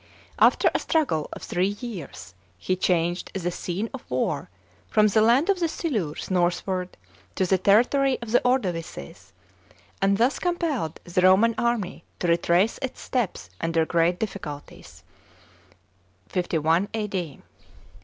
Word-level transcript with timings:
After 0.39 0.71
a 0.73 0.79
struggle 0.79 1.29
of 1.31 1.43
three 1.43 1.77
years, 1.79 2.33
he 2.57 2.75
changed 2.75 3.29
the 3.35 3.51
scene 3.51 3.87
of 3.93 4.03
war 4.09 4.49
from 4.89 5.05
the 5.05 5.21
land 5.21 5.47
of 5.47 5.59
the 5.59 5.67
Silures 5.67 6.31
northward 6.31 6.97
to 7.35 7.45
the 7.45 7.59
territory 7.59 8.17
of 8.19 8.31
the 8.31 8.41
Ordovices, 8.43 9.31
and 10.01 10.17
thus 10.17 10.39
compelled 10.39 10.99
the 11.03 11.21
Roman 11.21 11.53
army 11.55 12.03
to 12.17 12.27
retrace 12.27 12.79
its 12.81 12.99
steps 12.99 13.51
under 13.61 13.85
great 13.85 14.17
difficulties 14.17 15.03
(51 16.29 16.89
A.D.). 16.95 17.43